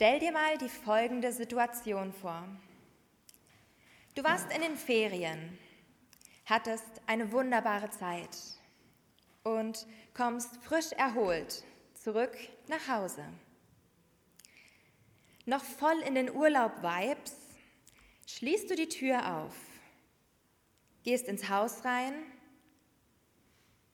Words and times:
Stell 0.00 0.18
dir 0.18 0.32
mal 0.32 0.56
die 0.56 0.70
folgende 0.70 1.30
Situation 1.30 2.10
vor. 2.10 2.48
Du 4.14 4.24
warst 4.24 4.50
in 4.50 4.62
den 4.62 4.74
Ferien, 4.76 5.58
hattest 6.46 7.02
eine 7.06 7.30
wunderbare 7.32 7.90
Zeit 7.90 8.34
und 9.44 9.86
kommst 10.14 10.56
frisch 10.62 10.92
erholt 10.92 11.64
zurück 11.92 12.34
nach 12.66 12.88
Hause. 12.88 13.22
Noch 15.44 15.62
voll 15.62 15.98
in 16.06 16.14
den 16.14 16.34
Urlaub-Vibes 16.34 17.36
schließt 18.26 18.70
du 18.70 18.76
die 18.76 18.88
Tür 18.88 19.36
auf, 19.36 19.54
gehst 21.02 21.28
ins 21.28 21.50
Haus 21.50 21.84
rein 21.84 22.14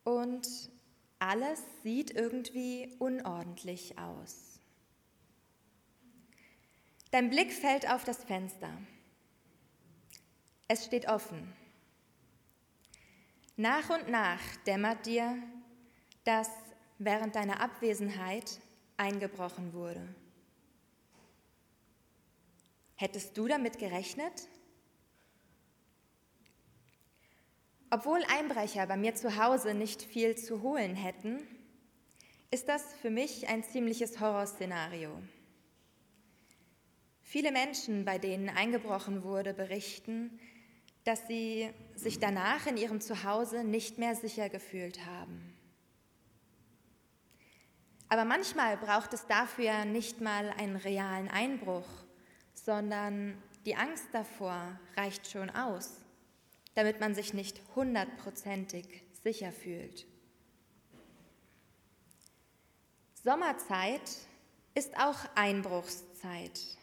und 0.04 0.70
alles 1.18 1.60
sieht 1.82 2.12
irgendwie 2.12 2.94
unordentlich 3.00 3.98
aus. 3.98 4.55
Dein 7.10 7.30
Blick 7.30 7.52
fällt 7.52 7.88
auf 7.90 8.04
das 8.04 8.24
Fenster. 8.24 8.70
Es 10.68 10.84
steht 10.84 11.08
offen. 11.08 11.52
Nach 13.56 13.88
und 13.90 14.08
nach 14.08 14.40
dämmert 14.66 15.06
dir, 15.06 15.38
dass 16.24 16.50
während 16.98 17.36
deiner 17.36 17.60
Abwesenheit 17.60 18.60
eingebrochen 18.96 19.72
wurde. 19.72 20.06
Hättest 22.96 23.36
du 23.38 23.46
damit 23.46 23.78
gerechnet? 23.78 24.48
Obwohl 27.90 28.24
Einbrecher 28.24 28.86
bei 28.86 28.96
mir 28.96 29.14
zu 29.14 29.36
Hause 29.36 29.74
nicht 29.74 30.02
viel 30.02 30.36
zu 30.36 30.62
holen 30.62 30.96
hätten, 30.96 31.46
ist 32.50 32.68
das 32.68 32.94
für 32.94 33.10
mich 33.10 33.48
ein 33.48 33.62
ziemliches 33.62 34.18
Horrorszenario. 34.18 35.22
Viele 37.28 37.50
Menschen, 37.50 38.04
bei 38.04 38.18
denen 38.18 38.48
eingebrochen 38.48 39.24
wurde, 39.24 39.52
berichten, 39.52 40.38
dass 41.02 41.26
sie 41.26 41.68
sich 41.96 42.20
danach 42.20 42.68
in 42.68 42.76
ihrem 42.76 43.00
Zuhause 43.00 43.64
nicht 43.64 43.98
mehr 43.98 44.14
sicher 44.14 44.48
gefühlt 44.48 45.04
haben. 45.06 45.52
Aber 48.08 48.24
manchmal 48.24 48.76
braucht 48.76 49.12
es 49.12 49.26
dafür 49.26 49.84
nicht 49.84 50.20
mal 50.20 50.50
einen 50.50 50.76
realen 50.76 51.28
Einbruch, 51.28 51.88
sondern 52.54 53.36
die 53.64 53.74
Angst 53.74 54.06
davor 54.12 54.78
reicht 54.96 55.28
schon 55.28 55.50
aus, 55.50 56.00
damit 56.76 57.00
man 57.00 57.16
sich 57.16 57.34
nicht 57.34 57.60
hundertprozentig 57.74 59.02
sicher 59.24 59.50
fühlt. 59.50 60.06
Sommerzeit 63.24 64.12
ist 64.76 64.96
auch 64.96 65.18
Einbruchszeit. 65.34 66.76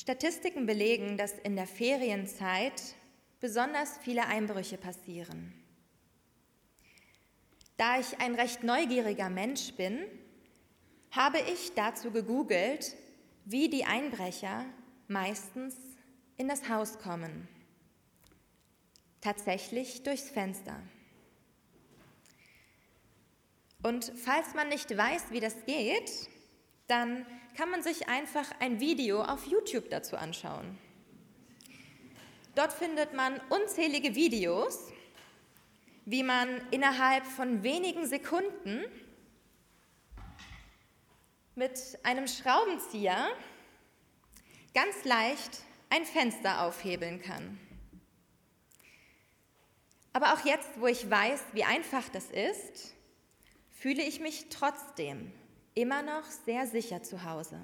Statistiken 0.00 0.64
belegen, 0.64 1.18
dass 1.18 1.32
in 1.40 1.56
der 1.56 1.66
Ferienzeit 1.66 2.80
besonders 3.38 3.98
viele 3.98 4.24
Einbrüche 4.24 4.78
passieren. 4.78 5.52
Da 7.76 8.00
ich 8.00 8.18
ein 8.18 8.34
recht 8.34 8.62
neugieriger 8.62 9.28
Mensch 9.28 9.74
bin, 9.74 9.98
habe 11.10 11.38
ich 11.40 11.74
dazu 11.74 12.12
gegoogelt, 12.12 12.96
wie 13.44 13.68
die 13.68 13.84
Einbrecher 13.84 14.64
meistens 15.06 15.76
in 16.38 16.48
das 16.48 16.70
Haus 16.70 16.98
kommen. 16.98 17.46
Tatsächlich 19.20 20.02
durchs 20.02 20.30
Fenster. 20.30 20.80
Und 23.82 24.10
falls 24.16 24.54
man 24.54 24.70
nicht 24.70 24.96
weiß, 24.96 25.24
wie 25.30 25.40
das 25.40 25.66
geht, 25.66 26.10
dann 26.86 27.26
kann 27.56 27.70
man 27.70 27.82
sich 27.82 28.08
einfach 28.08 28.50
ein 28.60 28.80
Video 28.80 29.22
auf 29.22 29.46
YouTube 29.46 29.90
dazu 29.90 30.16
anschauen. 30.16 30.78
Dort 32.54 32.72
findet 32.72 33.14
man 33.14 33.40
unzählige 33.48 34.14
Videos, 34.14 34.90
wie 36.04 36.22
man 36.22 36.60
innerhalb 36.70 37.24
von 37.24 37.62
wenigen 37.62 38.06
Sekunden 38.06 38.84
mit 41.54 41.98
einem 42.02 42.26
Schraubenzieher 42.26 43.28
ganz 44.74 45.04
leicht 45.04 45.62
ein 45.90 46.04
Fenster 46.04 46.62
aufhebeln 46.62 47.20
kann. 47.20 47.58
Aber 50.12 50.34
auch 50.34 50.44
jetzt, 50.44 50.68
wo 50.76 50.86
ich 50.86 51.08
weiß, 51.08 51.42
wie 51.52 51.64
einfach 51.64 52.08
das 52.08 52.30
ist, 52.30 52.94
fühle 53.70 54.02
ich 54.02 54.20
mich 54.20 54.46
trotzdem 54.50 55.32
immer 55.80 56.02
noch 56.02 56.24
sehr 56.24 56.66
sicher 56.66 57.02
zu 57.02 57.24
Hause. 57.24 57.60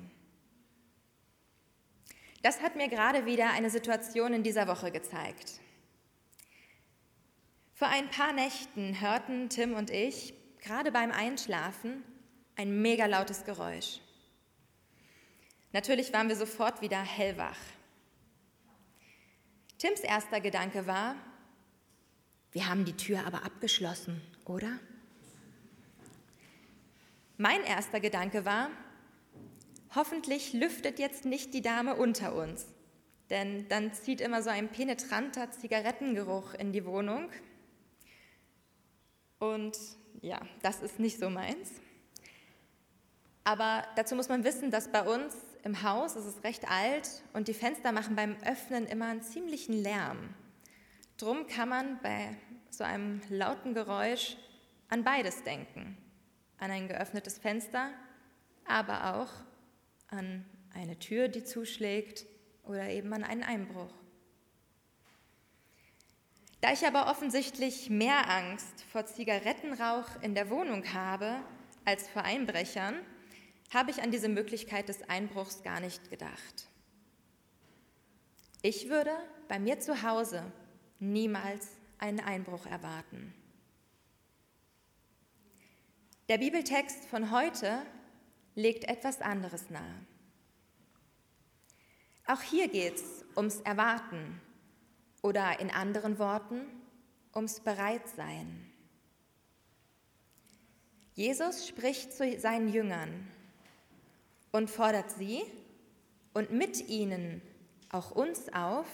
Das 2.42 2.62
hat 2.62 2.76
mir 2.76 2.88
gerade 2.88 3.26
wieder 3.26 3.50
eine 3.50 3.70
Situation 3.70 4.32
in 4.32 4.42
dieser 4.42 4.68
Woche 4.68 4.90
gezeigt. 4.90 5.60
Vor 7.74 7.88
ein 7.88 8.08
paar 8.08 8.32
Nächten 8.32 9.00
hörten 9.00 9.48
Tim 9.48 9.74
und 9.74 9.90
ich 9.90 10.34
gerade 10.60 10.92
beim 10.92 11.10
Einschlafen 11.10 12.02
ein 12.56 12.80
mega 12.80 13.06
lautes 13.06 13.44
Geräusch. 13.44 14.00
Natürlich 15.72 16.12
waren 16.12 16.28
wir 16.28 16.36
sofort 16.36 16.80
wieder 16.80 17.02
hellwach. 17.02 17.58
Tims 19.78 20.00
erster 20.00 20.40
Gedanke 20.40 20.86
war, 20.86 21.16
wir 22.52 22.66
haben 22.66 22.86
die 22.86 22.96
Tür 22.96 23.26
aber 23.26 23.44
abgeschlossen, 23.44 24.22
oder? 24.46 24.78
Mein 27.38 27.62
erster 27.64 28.00
Gedanke 28.00 28.46
war, 28.46 28.70
hoffentlich 29.94 30.54
lüftet 30.54 30.98
jetzt 30.98 31.26
nicht 31.26 31.52
die 31.52 31.60
Dame 31.60 31.94
unter 31.96 32.34
uns, 32.34 32.66
denn 33.28 33.68
dann 33.68 33.92
zieht 33.92 34.22
immer 34.22 34.42
so 34.42 34.48
ein 34.48 34.70
penetranter 34.70 35.50
Zigarettengeruch 35.50 36.54
in 36.54 36.72
die 36.72 36.86
Wohnung 36.86 37.28
und 39.38 39.76
ja, 40.22 40.40
das 40.62 40.80
ist 40.80 40.98
nicht 40.98 41.18
so 41.18 41.28
meins. 41.28 41.72
Aber 43.44 43.86
dazu 43.96 44.16
muss 44.16 44.30
man 44.30 44.42
wissen, 44.42 44.70
dass 44.70 44.90
bei 44.90 45.02
uns 45.02 45.36
im 45.62 45.82
Haus, 45.82 46.16
es 46.16 46.24
ist 46.24 46.42
recht 46.42 46.70
alt 46.70 47.22
und 47.34 47.48
die 47.48 47.54
Fenster 47.54 47.92
machen 47.92 48.16
beim 48.16 48.36
Öffnen 48.46 48.86
immer 48.86 49.08
einen 49.08 49.22
ziemlichen 49.22 49.74
Lärm. 49.74 50.34
Drum 51.18 51.46
kann 51.46 51.68
man 51.68 52.00
bei 52.02 52.34
so 52.70 52.82
einem 52.82 53.20
lauten 53.28 53.74
Geräusch 53.74 54.38
an 54.88 55.04
beides 55.04 55.42
denken. 55.42 55.98
An 56.58 56.70
ein 56.70 56.88
geöffnetes 56.88 57.38
Fenster, 57.38 57.90
aber 58.64 59.16
auch 59.16 59.30
an 60.08 60.44
eine 60.74 60.98
Tür, 60.98 61.28
die 61.28 61.44
zuschlägt 61.44 62.26
oder 62.64 62.88
eben 62.88 63.12
an 63.12 63.24
einen 63.24 63.42
Einbruch. 63.42 63.92
Da 66.60 66.72
ich 66.72 66.86
aber 66.86 67.10
offensichtlich 67.10 67.90
mehr 67.90 68.30
Angst 68.30 68.82
vor 68.90 69.06
Zigarettenrauch 69.06 70.22
in 70.22 70.34
der 70.34 70.50
Wohnung 70.50 70.92
habe 70.92 71.36
als 71.84 72.08
vor 72.08 72.22
Einbrechern, 72.22 72.96
habe 73.72 73.90
ich 73.90 74.02
an 74.02 74.10
diese 74.10 74.28
Möglichkeit 74.28 74.88
des 74.88 75.08
Einbruchs 75.08 75.62
gar 75.62 75.80
nicht 75.80 76.10
gedacht. 76.10 76.68
Ich 78.62 78.88
würde 78.88 79.12
bei 79.48 79.58
mir 79.58 79.80
zu 79.80 80.02
Hause 80.02 80.50
niemals 80.98 81.68
einen 81.98 82.20
Einbruch 82.20 82.66
erwarten. 82.66 83.34
Der 86.28 86.38
Bibeltext 86.38 87.04
von 87.04 87.30
heute 87.30 87.82
legt 88.56 88.88
etwas 88.88 89.20
anderes 89.20 89.70
nahe. 89.70 89.94
Auch 92.26 92.42
hier 92.42 92.66
geht 92.66 92.96
es 92.96 93.24
ums 93.36 93.60
Erwarten 93.60 94.40
oder 95.22 95.60
in 95.60 95.70
anderen 95.70 96.18
Worten 96.18 96.62
ums 97.32 97.60
Bereitsein. 97.60 98.68
Jesus 101.14 101.68
spricht 101.68 102.12
zu 102.12 102.40
seinen 102.40 102.70
Jüngern 102.70 103.28
und 104.50 104.68
fordert 104.68 105.12
sie 105.12 105.42
und 106.34 106.50
mit 106.50 106.88
ihnen 106.88 107.40
auch 107.90 108.10
uns 108.10 108.52
auf, 108.52 108.88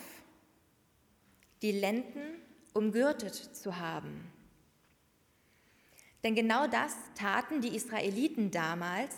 die 1.62 1.73
Lenden 1.73 2.43
umgürtet 2.75 3.35
zu 3.35 3.78
haben. 3.78 4.31
Denn 6.23 6.35
genau 6.35 6.67
das 6.67 6.95
taten 7.15 7.61
die 7.61 7.75
Israeliten 7.75 8.51
damals, 8.51 9.15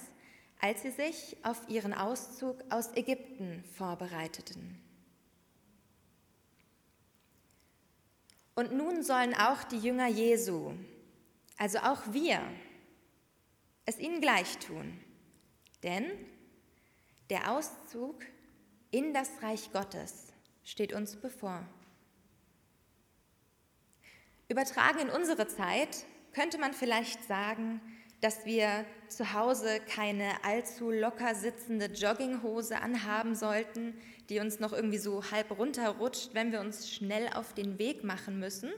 als 0.60 0.82
sie 0.82 0.90
sich 0.90 1.36
auf 1.42 1.68
ihren 1.68 1.92
Auszug 1.92 2.64
aus 2.70 2.96
Ägypten 2.96 3.62
vorbereiteten. 3.76 4.80
Und 8.54 8.72
nun 8.72 9.02
sollen 9.02 9.34
auch 9.34 9.64
die 9.64 9.78
Jünger 9.78 10.06
Jesu, 10.06 10.72
also 11.58 11.78
auch 11.78 12.00
wir, 12.12 12.40
es 13.84 13.98
ihnen 13.98 14.20
gleich 14.20 14.58
tun. 14.58 14.98
Denn 15.82 16.10
der 17.30 17.50
Auszug 17.50 18.24
in 18.90 19.12
das 19.12 19.42
Reich 19.42 19.72
Gottes 19.72 20.32
steht 20.62 20.92
uns 20.92 21.16
bevor. 21.16 21.66
Übertragen 24.48 25.00
in 25.00 25.10
unsere 25.10 25.48
Zeit 25.48 26.06
könnte 26.34 26.58
man 26.58 26.74
vielleicht 26.74 27.24
sagen, 27.24 27.80
dass 28.20 28.44
wir 28.44 28.86
zu 29.08 29.34
Hause 29.34 29.80
keine 29.86 30.44
allzu 30.44 30.90
locker 30.90 31.34
sitzende 31.34 31.86
Jogginghose 31.86 32.80
anhaben 32.80 33.34
sollten, 33.34 33.94
die 34.28 34.40
uns 34.40 34.60
noch 34.60 34.72
irgendwie 34.72 34.98
so 34.98 35.30
halb 35.30 35.50
runterrutscht, 35.58 36.30
wenn 36.32 36.50
wir 36.50 36.60
uns 36.60 36.90
schnell 36.90 37.28
auf 37.34 37.52
den 37.54 37.78
Weg 37.78 38.02
machen 38.02 38.38
müssen. 38.38 38.72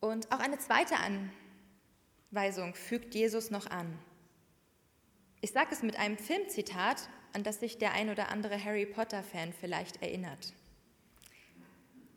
Und 0.00 0.32
auch 0.32 0.40
eine 0.40 0.58
zweite 0.58 0.94
Anweisung 2.30 2.74
fügt 2.74 3.14
Jesus 3.14 3.50
noch 3.50 3.66
an. 3.66 3.98
Ich 5.40 5.52
sage 5.52 5.68
es 5.72 5.82
mit 5.82 5.98
einem 5.98 6.16
Filmzitat, 6.16 7.08
an 7.32 7.42
das 7.42 7.60
sich 7.60 7.78
der 7.78 7.92
ein 7.92 8.10
oder 8.10 8.30
andere 8.30 8.62
Harry 8.62 8.86
Potter-Fan 8.86 9.52
vielleicht 9.52 10.02
erinnert. 10.02 10.54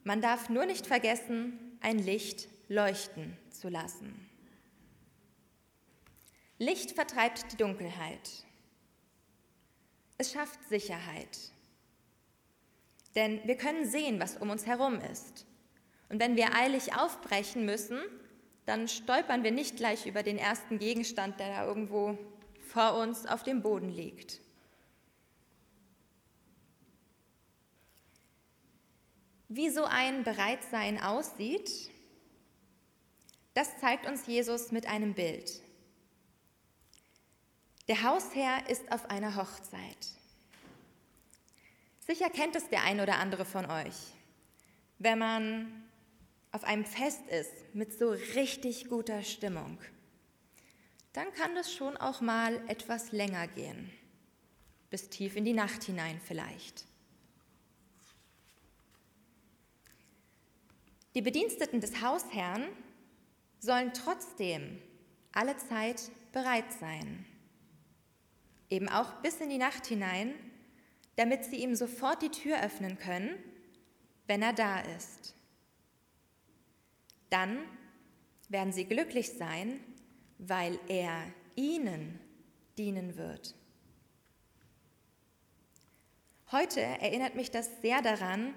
Man 0.03 0.21
darf 0.21 0.49
nur 0.49 0.65
nicht 0.65 0.87
vergessen, 0.87 1.77
ein 1.81 1.99
Licht 1.99 2.47
leuchten 2.67 3.37
zu 3.49 3.69
lassen. 3.69 4.27
Licht 6.57 6.91
vertreibt 6.91 7.51
die 7.51 7.57
Dunkelheit. 7.57 8.45
Es 10.17 10.31
schafft 10.31 10.63
Sicherheit. 10.69 11.37
Denn 13.15 13.41
wir 13.45 13.57
können 13.57 13.85
sehen, 13.85 14.19
was 14.19 14.37
um 14.37 14.49
uns 14.49 14.65
herum 14.65 14.99
ist. 15.11 15.45
Und 16.09 16.19
wenn 16.19 16.35
wir 16.35 16.55
eilig 16.55 16.95
aufbrechen 16.95 17.65
müssen, 17.65 17.99
dann 18.65 18.87
stolpern 18.87 19.43
wir 19.43 19.51
nicht 19.51 19.77
gleich 19.77 20.05
über 20.05 20.23
den 20.23 20.37
ersten 20.37 20.77
Gegenstand, 20.77 21.39
der 21.39 21.49
da 21.49 21.65
irgendwo 21.65 22.17
vor 22.61 22.95
uns 22.95 23.25
auf 23.25 23.43
dem 23.43 23.61
Boden 23.61 23.89
liegt. 23.89 24.39
Wie 29.53 29.69
so 29.69 29.83
ein 29.83 30.23
Bereitsein 30.23 30.97
aussieht, 30.97 31.69
das 33.53 33.77
zeigt 33.79 34.07
uns 34.07 34.25
Jesus 34.25 34.71
mit 34.71 34.87
einem 34.87 35.13
Bild. 35.13 35.61
Der 37.89 38.01
Hausherr 38.01 38.69
ist 38.69 38.89
auf 38.93 39.09
einer 39.09 39.35
Hochzeit. 39.35 40.07
Sicher 41.99 42.29
kennt 42.29 42.55
es 42.55 42.69
der 42.69 42.83
ein 42.83 43.01
oder 43.01 43.17
andere 43.17 43.43
von 43.43 43.69
euch. 43.69 44.13
Wenn 44.99 45.19
man 45.19 45.83
auf 46.53 46.63
einem 46.63 46.85
Fest 46.85 47.27
ist 47.27 47.75
mit 47.75 47.91
so 47.91 48.11
richtig 48.11 48.87
guter 48.87 49.21
Stimmung, 49.21 49.77
dann 51.11 51.29
kann 51.33 51.55
das 51.55 51.73
schon 51.73 51.97
auch 51.97 52.21
mal 52.21 52.55
etwas 52.69 53.11
länger 53.11 53.49
gehen, 53.49 53.91
bis 54.89 55.09
tief 55.09 55.35
in 55.35 55.43
die 55.43 55.51
Nacht 55.51 55.83
hinein 55.83 56.21
vielleicht. 56.25 56.85
Die 61.13 61.21
Bediensteten 61.21 61.81
des 61.81 62.01
Hausherrn 62.01 62.67
sollen 63.59 63.93
trotzdem 63.93 64.81
alle 65.33 65.57
Zeit 65.57 66.09
bereit 66.31 66.71
sein, 66.79 67.25
eben 68.69 68.87
auch 68.87 69.21
bis 69.21 69.41
in 69.41 69.49
die 69.49 69.57
Nacht 69.57 69.85
hinein, 69.87 70.33
damit 71.17 71.43
sie 71.43 71.57
ihm 71.57 71.75
sofort 71.75 72.21
die 72.21 72.29
Tür 72.29 72.63
öffnen 72.63 72.97
können, 72.97 73.31
wenn 74.27 74.41
er 74.41 74.53
da 74.53 74.79
ist. 74.79 75.35
Dann 77.29 77.59
werden 78.47 78.71
sie 78.71 78.85
glücklich 78.85 79.31
sein, 79.31 79.79
weil 80.37 80.79
er 80.87 81.25
ihnen 81.55 82.19
dienen 82.77 83.17
wird. 83.17 83.53
Heute 86.51 86.81
erinnert 86.81 87.35
mich 87.35 87.51
das 87.51 87.81
sehr 87.81 88.01
daran, 88.01 88.53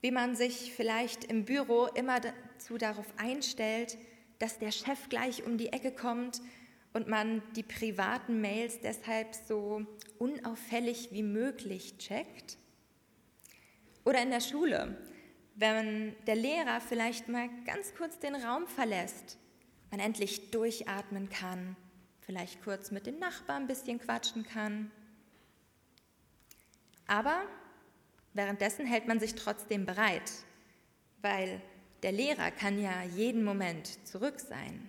wie 0.00 0.10
man 0.10 0.34
sich 0.34 0.72
vielleicht 0.74 1.24
im 1.24 1.44
Büro 1.44 1.86
immer 1.86 2.20
dazu 2.20 2.78
darauf 2.78 3.06
einstellt, 3.16 3.98
dass 4.38 4.58
der 4.58 4.72
Chef 4.72 5.08
gleich 5.08 5.44
um 5.44 5.58
die 5.58 5.72
Ecke 5.72 5.92
kommt 5.92 6.40
und 6.92 7.08
man 7.08 7.42
die 7.54 7.62
privaten 7.62 8.40
Mails 8.40 8.80
deshalb 8.80 9.34
so 9.34 9.84
unauffällig 10.18 11.08
wie 11.12 11.22
möglich 11.22 11.98
checkt. 11.98 12.56
Oder 14.04 14.22
in 14.22 14.30
der 14.30 14.40
Schule, 14.40 14.96
wenn 15.54 16.16
der 16.26 16.36
Lehrer 16.36 16.80
vielleicht 16.80 17.28
mal 17.28 17.48
ganz 17.66 17.94
kurz 17.94 18.18
den 18.18 18.34
Raum 18.34 18.66
verlässt 18.66 19.36
man 19.90 20.00
endlich 20.00 20.50
durchatmen 20.50 21.28
kann, 21.28 21.76
vielleicht 22.20 22.62
kurz 22.62 22.90
mit 22.90 23.06
dem 23.06 23.18
Nachbarn 23.18 23.62
ein 23.62 23.66
bisschen 23.66 23.98
quatschen 23.98 24.44
kann. 24.44 24.90
Aber 27.06 27.42
währenddessen 28.32 28.86
hält 28.86 29.06
man 29.06 29.20
sich 29.20 29.34
trotzdem 29.34 29.86
bereit, 29.86 30.30
weil 31.22 31.60
der 32.02 32.12
Lehrer 32.12 32.50
kann 32.50 32.80
ja 32.80 33.02
jeden 33.02 33.44
Moment 33.44 34.06
zurück 34.06 34.40
sein. 34.40 34.88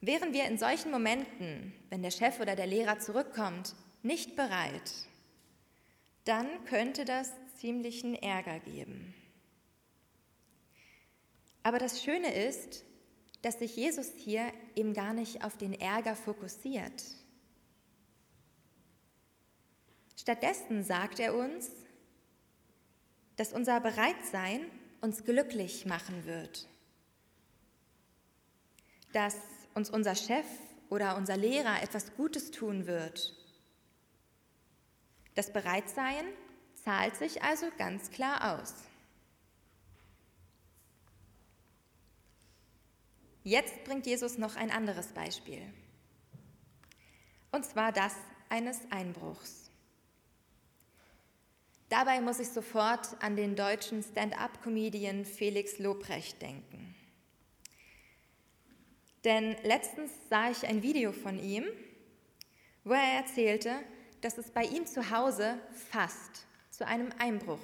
Wären 0.00 0.32
wir 0.32 0.46
in 0.46 0.58
solchen 0.58 0.90
Momenten, 0.90 1.74
wenn 1.90 2.02
der 2.02 2.10
Chef 2.10 2.40
oder 2.40 2.56
der 2.56 2.66
Lehrer 2.66 2.98
zurückkommt, 2.98 3.74
nicht 4.02 4.34
bereit, 4.34 4.92
dann 6.24 6.64
könnte 6.64 7.04
das 7.04 7.32
ziemlichen 7.58 8.14
Ärger 8.14 8.60
geben. 8.60 9.14
Aber 11.62 11.78
das 11.78 12.02
Schöne 12.02 12.32
ist, 12.32 12.84
dass 13.42 13.58
sich 13.58 13.76
Jesus 13.76 14.12
hier 14.16 14.50
eben 14.74 14.94
gar 14.94 15.12
nicht 15.12 15.44
auf 15.44 15.56
den 15.56 15.78
Ärger 15.78 16.16
fokussiert. 16.16 17.04
Stattdessen 20.20 20.84
sagt 20.84 21.18
er 21.18 21.34
uns, 21.34 21.70
dass 23.36 23.54
unser 23.54 23.80
Bereitsein 23.80 24.70
uns 25.00 25.24
glücklich 25.24 25.86
machen 25.86 26.26
wird, 26.26 26.68
dass 29.14 29.34
uns 29.72 29.88
unser 29.88 30.14
Chef 30.14 30.44
oder 30.90 31.16
unser 31.16 31.38
Lehrer 31.38 31.82
etwas 31.82 32.14
Gutes 32.16 32.50
tun 32.50 32.86
wird. 32.86 33.34
Das 35.36 35.54
Bereitsein 35.54 36.26
zahlt 36.74 37.16
sich 37.16 37.42
also 37.42 37.70
ganz 37.78 38.10
klar 38.10 38.58
aus. 38.58 38.74
Jetzt 43.42 43.84
bringt 43.84 44.04
Jesus 44.04 44.36
noch 44.36 44.56
ein 44.56 44.70
anderes 44.70 45.14
Beispiel. 45.14 45.62
Und 47.52 47.64
zwar 47.64 47.90
das 47.90 48.14
eines 48.50 48.78
Einbruchs. 48.90 49.59
Dabei 51.90 52.20
muss 52.20 52.38
ich 52.38 52.48
sofort 52.48 53.20
an 53.20 53.34
den 53.34 53.56
deutschen 53.56 54.04
Stand-up-Comedian 54.04 55.24
Felix 55.24 55.80
Lobrecht 55.80 56.40
denken. 56.40 56.94
Denn 59.24 59.56
letztens 59.64 60.12
sah 60.28 60.50
ich 60.50 60.64
ein 60.64 60.84
Video 60.84 61.10
von 61.10 61.36
ihm, 61.36 61.64
wo 62.84 62.92
er 62.92 63.18
erzählte, 63.18 63.74
dass 64.20 64.38
es 64.38 64.52
bei 64.52 64.62
ihm 64.62 64.86
zu 64.86 65.10
Hause 65.10 65.58
fast 65.90 66.46
zu 66.70 66.86
einem 66.86 67.10
Einbruch 67.18 67.58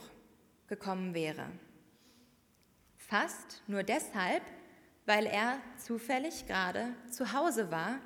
gekommen 0.67 1.15
wäre. 1.15 1.47
Fast 2.97 3.63
nur 3.69 3.85
deshalb, 3.85 4.43
weil 5.05 5.27
er 5.27 5.61
zufällig 5.79 6.49
gerade 6.49 6.89
zu 7.13 7.33
Hause 7.33 7.71
war 7.71 8.01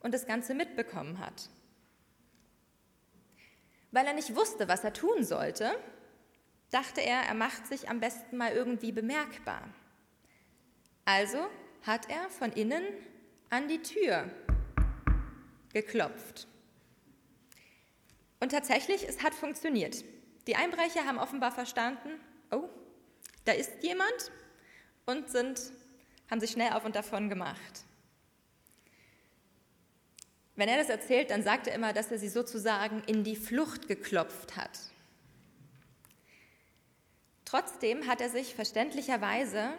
und 0.00 0.12
das 0.12 0.26
Ganze 0.26 0.54
mitbekommen 0.54 1.20
hat. 1.20 1.48
Weil 3.92 4.06
er 4.06 4.14
nicht 4.14 4.34
wusste, 4.34 4.68
was 4.68 4.84
er 4.84 4.92
tun 4.92 5.24
sollte, 5.24 5.70
dachte 6.70 7.00
er, 7.00 7.20
er 7.22 7.34
macht 7.34 7.66
sich 7.66 7.88
am 7.88 8.00
besten 8.00 8.36
mal 8.36 8.52
irgendwie 8.52 8.90
bemerkbar. 8.90 9.62
Also 11.04 11.38
hat 11.82 12.08
er 12.10 12.28
von 12.30 12.52
innen 12.52 12.84
an 13.50 13.68
die 13.68 13.82
Tür 13.82 14.30
geklopft. 15.72 16.48
Und 18.40 18.50
tatsächlich, 18.50 19.08
es 19.08 19.22
hat 19.22 19.34
funktioniert. 19.34 20.04
Die 20.46 20.56
Einbrecher 20.56 21.06
haben 21.06 21.18
offenbar 21.18 21.52
verstanden, 21.52 22.18
oh, 22.50 22.68
da 23.44 23.52
ist 23.52 23.82
jemand 23.82 24.32
und 25.06 25.30
sind 25.30 25.60
haben 26.30 26.40
sich 26.40 26.52
schnell 26.52 26.72
auf 26.72 26.86
und 26.86 26.96
davon 26.96 27.28
gemacht. 27.28 27.84
Wenn 30.54 30.68
er 30.68 30.76
das 30.76 30.88
erzählt, 30.88 31.30
dann 31.30 31.42
sagt 31.42 31.66
er 31.66 31.74
immer, 31.74 31.92
dass 31.92 32.10
er 32.10 32.18
sie 32.18 32.28
sozusagen 32.28 33.02
in 33.04 33.24
die 33.24 33.36
Flucht 33.36 33.88
geklopft 33.88 34.56
hat. 34.56 34.78
Trotzdem 37.44 38.06
hat 38.06 38.20
er 38.20 38.30
sich 38.30 38.54
verständlicherweise 38.54 39.72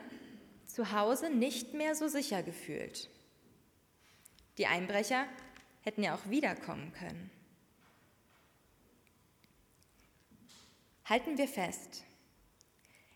zu 0.68 0.92
Hause 0.92 1.30
nicht 1.30 1.74
mehr 1.74 1.96
so 1.96 2.08
sicher 2.08 2.44
gefühlt. 2.44 3.10
Die 4.58 4.68
Einbrecher 4.68 5.26
hätten 5.82 6.04
ja 6.04 6.16
auch 6.16 6.30
wiederkommen 6.30 6.92
können. 6.94 7.32
Halten 11.06 11.38
wir 11.38 11.48
fest, 11.48 12.04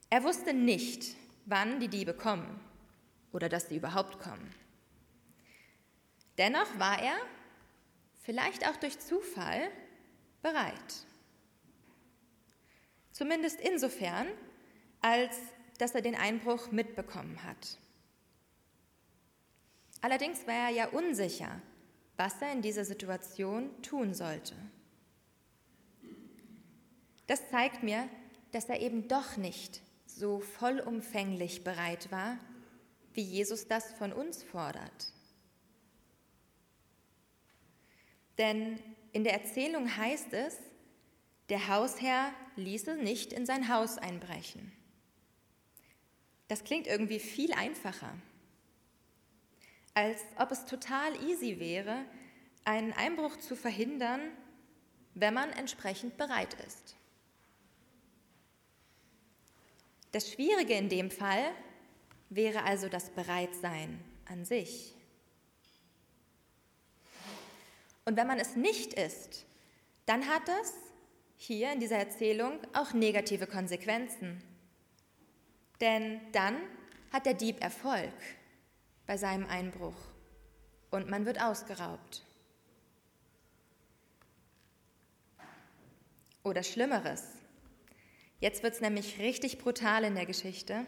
er 0.09 0.23
wusste 0.23 0.53
nicht, 0.53 1.15
wann 1.45 1.79
die 1.79 1.87
Diebe 1.87 2.13
kommen 2.13 2.59
oder 3.31 3.49
dass 3.49 3.69
sie 3.69 3.77
überhaupt 3.77 4.19
kommen. 4.19 4.53
Dennoch 6.37 6.67
war 6.77 7.01
er, 7.01 7.17
vielleicht 8.27 8.67
auch 8.67 8.75
durch 8.75 8.99
Zufall, 8.99 9.71
bereit. 10.41 11.05
Zumindest 13.13 13.61
insofern, 13.61 14.27
als 14.99 15.33
dass 15.77 15.95
er 15.95 16.01
den 16.01 16.15
Einbruch 16.15 16.69
mitbekommen 16.73 17.41
hat. 17.43 17.77
Allerdings 20.01 20.45
war 20.45 20.67
er 20.67 20.69
ja 20.71 20.87
unsicher, 20.89 21.61
was 22.17 22.41
er 22.41 22.51
in 22.51 22.61
dieser 22.61 22.83
Situation 22.83 23.69
tun 23.81 24.13
sollte. 24.13 24.55
Das 27.27 27.49
zeigt 27.49 27.81
mir, 27.81 28.09
dass 28.51 28.65
er 28.65 28.81
eben 28.81 29.07
doch 29.07 29.37
nicht 29.37 29.81
so 30.05 30.41
vollumfänglich 30.41 31.63
bereit 31.63 32.11
war, 32.11 32.37
wie 33.13 33.21
Jesus 33.21 33.69
das 33.69 33.93
von 33.93 34.11
uns 34.11 34.43
fordert. 34.43 35.13
Denn 38.37 38.79
in 39.13 39.23
der 39.23 39.33
Erzählung 39.33 39.95
heißt 39.95 40.33
es, 40.33 40.57
der 41.49 41.67
Hausherr 41.67 42.33
ließe 42.55 42.95
nicht 42.95 43.33
in 43.33 43.45
sein 43.45 43.69
Haus 43.69 43.97
einbrechen. 43.97 44.71
Das 46.47 46.63
klingt 46.63 46.87
irgendwie 46.87 47.19
viel 47.19 47.53
einfacher, 47.53 48.13
als 49.93 50.21
ob 50.37 50.51
es 50.51 50.65
total 50.65 51.15
easy 51.23 51.59
wäre, 51.59 52.05
einen 52.63 52.93
Einbruch 52.93 53.37
zu 53.37 53.55
verhindern, 53.55 54.21
wenn 55.13 55.33
man 55.33 55.49
entsprechend 55.51 56.17
bereit 56.17 56.55
ist. 56.65 56.95
Das 60.11 60.31
Schwierige 60.31 60.73
in 60.73 60.89
dem 60.89 61.11
Fall 61.11 61.51
wäre 62.29 62.63
also 62.63 62.89
das 62.89 63.09
Bereitsein 63.09 63.99
an 64.25 64.45
sich. 64.45 64.96
Und 68.07 68.15
wenn 68.15 68.25
man 68.25 68.39
es 68.39 68.55
nicht 68.55 68.93
ist, 68.93 69.45
dann 70.05 70.29
hat 70.29 70.43
es 70.61 70.73
hier 71.35 71.73
in 71.73 71.81
dieser 71.81 71.97
Erzählung 71.97 72.57
auch 72.71 72.93
negative 72.93 73.47
Konsequenzen. 73.47 74.41
Denn 75.81 76.21
dann 76.31 76.55
hat 77.11 77.25
der 77.25 77.33
Dieb 77.33 77.61
Erfolg 77.61 78.13
bei 79.07 79.17
seinem 79.17 79.45
Einbruch 79.45 79.97
und 80.89 81.09
man 81.09 81.25
wird 81.25 81.41
ausgeraubt. 81.41 82.23
Oder 86.43 86.63
Schlimmeres. 86.63 87.25
Jetzt 88.39 88.63
wird 88.63 88.75
es 88.75 88.79
nämlich 88.79 89.19
richtig 89.19 89.57
brutal 89.57 90.05
in 90.05 90.15
der 90.15 90.25
Geschichte. 90.25 90.85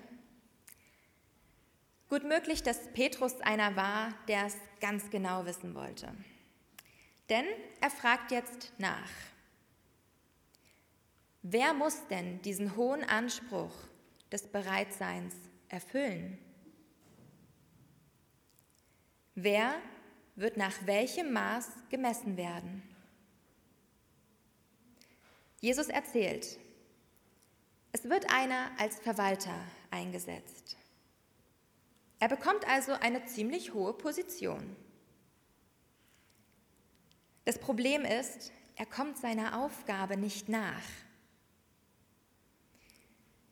Gut 2.08 2.24
möglich, 2.24 2.64
dass 2.64 2.88
Petrus 2.94 3.42
einer 3.42 3.76
war, 3.76 4.14
der 4.30 4.46
es 4.46 4.56
ganz 4.80 5.10
genau 5.10 5.46
wissen 5.46 5.76
wollte. 5.76 6.14
Denn 7.30 7.46
er 7.80 7.92
fragt 7.92 8.32
jetzt 8.32 8.74
nach. 8.78 9.10
Wer 11.42 11.74
muss 11.74 12.08
denn 12.08 12.42
diesen 12.42 12.76
hohen 12.76 13.04
Anspruch 13.04 13.74
des 14.32 14.48
Bereitseins 14.48 15.36
erfüllen? 15.70 16.38
Wer 19.36 19.76
wird 20.36 20.58
nach 20.58 20.76
welchem 20.86 21.32
Maß 21.32 21.70
gemessen 21.90 22.36
werden? 22.36 22.84
Jesus 25.62 25.88
erzählt, 25.88 26.58
es 27.92 28.04
wird 28.04 28.32
einer 28.34 28.72
als 28.78 29.00
Verwalter 29.00 29.56
eingesetzt. 29.92 30.78
Er 32.20 32.28
bekommt 32.28 32.68
also 32.68 32.94
eine 32.94 33.26
ziemlich 33.26 33.74
hohe 33.74 33.94
Position. 33.94 34.76
Das 37.46 37.60
Problem 37.60 38.06
ist, 38.06 38.52
er 38.76 38.86
kommt 38.86 39.18
seiner 39.18 39.60
Aufgabe 39.64 40.18
nicht 40.18 40.50
nach. 40.50 40.84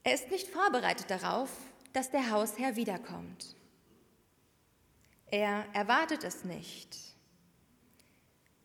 Er 0.03 0.13
ist 0.13 0.32
nicht 0.32 0.48
vorbereitet 0.48 1.10
darauf, 1.10 1.50
dass 1.94 2.12
der 2.12 2.32
Hausherr 2.32 2.75
wiederkommt. 2.75 3.56
Er 5.29 5.65
erwartet 5.74 6.24
es 6.24 6.46
nicht, 6.46 6.98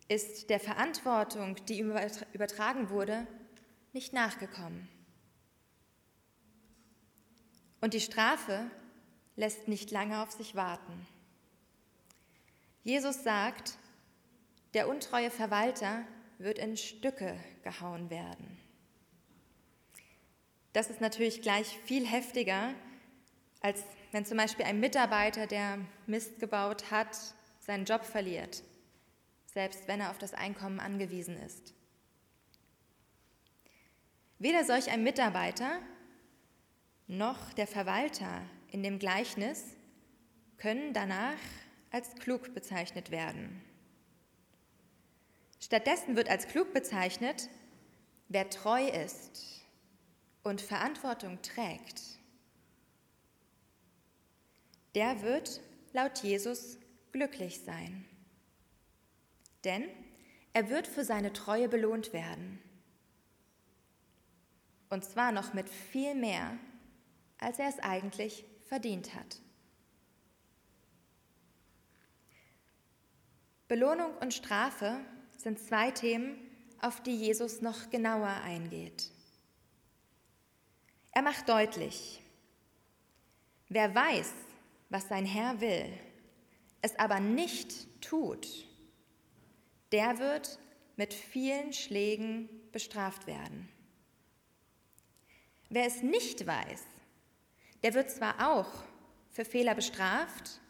ist 0.06 0.50
der 0.50 0.60
Verantwortung, 0.60 1.56
die 1.66 1.78
ihm 1.78 1.92
übertragen 2.32 2.90
wurde, 2.90 3.26
nicht 3.92 4.12
nachgekommen. 4.12 4.88
Und 7.80 7.94
die 7.94 8.00
Strafe 8.00 8.70
lässt 9.34 9.66
nicht 9.66 9.90
lange 9.90 10.22
auf 10.22 10.30
sich 10.30 10.54
warten. 10.54 11.06
Jesus 12.84 13.24
sagt, 13.24 13.76
der 14.74 14.88
untreue 14.88 15.30
Verwalter 15.30 16.04
wird 16.38 16.58
in 16.58 16.76
Stücke 16.76 17.38
gehauen 17.62 18.10
werden. 18.10 18.58
Das 20.72 20.88
ist 20.88 21.00
natürlich 21.00 21.42
gleich 21.42 21.78
viel 21.84 22.06
heftiger, 22.06 22.74
als 23.60 23.84
wenn 24.10 24.24
zum 24.24 24.38
Beispiel 24.38 24.64
ein 24.64 24.80
Mitarbeiter, 24.80 25.46
der 25.46 25.78
Mist 26.06 26.38
gebaut 26.38 26.90
hat, 26.90 27.16
seinen 27.60 27.84
Job 27.84 28.04
verliert, 28.04 28.62
selbst 29.46 29.86
wenn 29.86 30.00
er 30.00 30.10
auf 30.10 30.18
das 30.18 30.34
Einkommen 30.34 30.80
angewiesen 30.80 31.36
ist. 31.36 31.74
Weder 34.38 34.64
solch 34.64 34.90
ein 34.90 35.04
Mitarbeiter 35.04 35.78
noch 37.06 37.52
der 37.52 37.66
Verwalter 37.66 38.42
in 38.70 38.82
dem 38.82 38.98
Gleichnis 38.98 39.76
können 40.56 40.92
danach 40.92 41.38
als 41.90 42.14
klug 42.16 42.54
bezeichnet 42.54 43.10
werden. 43.10 43.62
Stattdessen 45.62 46.16
wird 46.16 46.28
als 46.28 46.48
klug 46.48 46.74
bezeichnet, 46.74 47.48
wer 48.26 48.50
treu 48.50 48.84
ist 48.84 49.62
und 50.42 50.60
Verantwortung 50.60 51.40
trägt, 51.40 52.02
der 54.96 55.22
wird 55.22 55.60
laut 55.92 56.18
Jesus 56.18 56.78
glücklich 57.12 57.60
sein. 57.60 58.04
Denn 59.62 59.84
er 60.52 60.68
wird 60.68 60.88
für 60.88 61.04
seine 61.04 61.32
Treue 61.32 61.68
belohnt 61.68 62.12
werden. 62.12 62.60
Und 64.90 65.04
zwar 65.04 65.30
noch 65.30 65.54
mit 65.54 65.70
viel 65.70 66.16
mehr, 66.16 66.58
als 67.38 67.60
er 67.60 67.68
es 67.68 67.78
eigentlich 67.78 68.44
verdient 68.64 69.14
hat. 69.14 69.40
Belohnung 73.68 74.12
und 74.18 74.34
Strafe 74.34 75.00
sind 75.42 75.58
zwei 75.58 75.90
Themen, 75.90 76.36
auf 76.80 77.02
die 77.02 77.16
Jesus 77.16 77.60
noch 77.60 77.90
genauer 77.90 78.28
eingeht. 78.44 79.10
Er 81.12 81.22
macht 81.22 81.48
deutlich, 81.48 82.22
wer 83.68 83.94
weiß, 83.94 84.32
was 84.88 85.08
sein 85.08 85.26
Herr 85.26 85.60
will, 85.60 85.92
es 86.80 86.98
aber 86.98 87.20
nicht 87.20 87.86
tut, 88.00 88.46
der 89.92 90.18
wird 90.18 90.58
mit 90.96 91.12
vielen 91.12 91.72
Schlägen 91.72 92.48
bestraft 92.72 93.26
werden. 93.26 93.68
Wer 95.68 95.86
es 95.86 96.02
nicht 96.02 96.46
weiß, 96.46 96.82
der 97.82 97.94
wird 97.94 98.10
zwar 98.10 98.52
auch 98.52 98.70
für 99.30 99.44
Fehler 99.44 99.74
bestraft, 99.74 100.60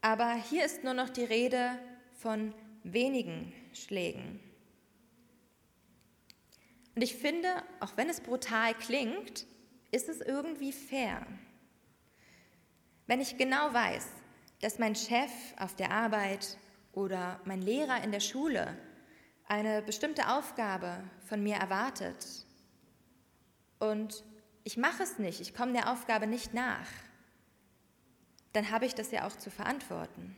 aber 0.00 0.34
hier 0.34 0.64
ist 0.64 0.84
nur 0.84 0.94
noch 0.94 1.08
die 1.08 1.24
Rede 1.24 1.78
von 2.14 2.54
wenigen 2.92 3.52
Schlägen. 3.72 4.40
Und 6.94 7.02
ich 7.02 7.14
finde, 7.14 7.48
auch 7.80 7.96
wenn 7.96 8.08
es 8.08 8.20
brutal 8.20 8.74
klingt, 8.74 9.46
ist 9.90 10.08
es 10.08 10.20
irgendwie 10.20 10.72
fair. 10.72 11.26
Wenn 13.06 13.20
ich 13.20 13.38
genau 13.38 13.72
weiß, 13.72 14.06
dass 14.60 14.78
mein 14.78 14.94
Chef 14.94 15.30
auf 15.58 15.76
der 15.76 15.92
Arbeit 15.92 16.58
oder 16.92 17.40
mein 17.44 17.62
Lehrer 17.62 18.02
in 18.02 18.12
der 18.12 18.20
Schule 18.20 18.76
eine 19.46 19.82
bestimmte 19.82 20.28
Aufgabe 20.28 21.02
von 21.24 21.42
mir 21.42 21.56
erwartet 21.56 22.26
und 23.78 24.24
ich 24.64 24.76
mache 24.76 25.02
es 25.02 25.18
nicht, 25.18 25.40
ich 25.40 25.54
komme 25.54 25.72
der 25.72 25.90
Aufgabe 25.90 26.26
nicht 26.26 26.52
nach, 26.52 26.88
dann 28.52 28.70
habe 28.70 28.86
ich 28.86 28.94
das 28.94 29.10
ja 29.10 29.26
auch 29.26 29.36
zu 29.36 29.50
verantworten. 29.50 30.36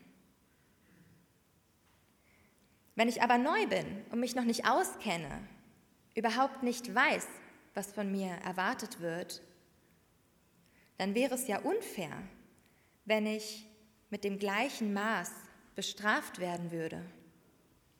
Wenn 3.01 3.09
ich 3.09 3.23
aber 3.23 3.39
neu 3.39 3.67
bin 3.67 4.05
und 4.11 4.21
mich 4.21 4.35
noch 4.35 4.45
nicht 4.45 4.69
auskenne 4.69 5.41
überhaupt 6.15 6.63
nicht 6.63 6.95
weiß, 6.95 7.27
was 7.73 7.93
von 7.93 8.13
mir 8.13 8.29
erwartet 8.45 9.01
wird, 9.01 9.41
dann 10.99 11.15
wäre 11.15 11.35
es 11.35 11.49
ja 11.49 11.61
unfair, 11.61 12.13
wenn 13.07 13.25
ich 13.25 13.65
mit 14.11 14.23
dem 14.23 14.39
gleichen 14.39 14.93
Maß 14.93 15.33
bestraft 15.75 16.41
werden 16.41 16.73
würde, 16.73 17.03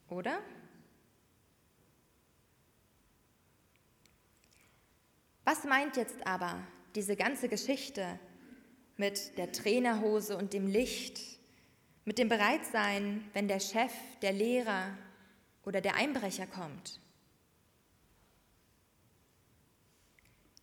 oder? 0.07 0.37
Was 5.43 5.63
meint 5.63 5.97
jetzt 5.97 6.27
aber 6.27 6.61
diese 6.93 7.15
ganze 7.15 7.49
Geschichte 7.49 8.19
mit 8.97 9.35
der 9.39 9.51
Trainerhose 9.51 10.37
und 10.37 10.53
dem 10.53 10.67
Licht, 10.67 11.40
mit 12.05 12.17
dem 12.17 12.29
Bereitsein, 12.29 13.29
wenn 13.33 13.47
der 13.47 13.59
Chef, 13.59 13.93
der 14.21 14.33
Lehrer 14.33 14.97
oder 15.63 15.81
der 15.81 15.95
Einbrecher 15.95 16.47
kommt? 16.47 16.99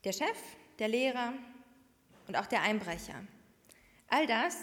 Der 0.04 0.12
Chef, 0.12 0.38
der 0.78 0.88
Lehrer 0.88 1.33
und 2.26 2.37
auch 2.37 2.47
der 2.47 2.62
Einbrecher. 2.62 3.25
All 4.09 4.26
das 4.26 4.57